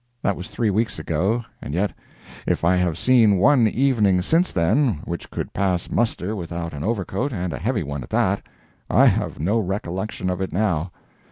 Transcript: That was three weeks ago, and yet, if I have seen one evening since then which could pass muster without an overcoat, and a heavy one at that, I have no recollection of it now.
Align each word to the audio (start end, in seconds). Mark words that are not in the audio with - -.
That 0.23 0.35
was 0.35 0.47
three 0.47 0.71
weeks 0.71 0.97
ago, 0.97 1.45
and 1.61 1.75
yet, 1.75 1.93
if 2.47 2.65
I 2.65 2.75
have 2.75 2.97
seen 2.97 3.37
one 3.37 3.67
evening 3.67 4.23
since 4.23 4.51
then 4.51 5.01
which 5.05 5.29
could 5.29 5.53
pass 5.53 5.91
muster 5.91 6.35
without 6.35 6.73
an 6.73 6.83
overcoat, 6.83 7.31
and 7.31 7.53
a 7.53 7.59
heavy 7.59 7.83
one 7.83 8.01
at 8.01 8.09
that, 8.09 8.41
I 8.89 9.05
have 9.05 9.39
no 9.39 9.59
recollection 9.59 10.27
of 10.31 10.41
it 10.41 10.51
now. 10.51 10.89